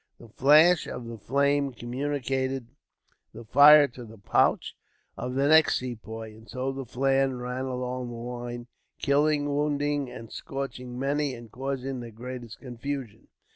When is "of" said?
0.87-1.05, 5.15-5.35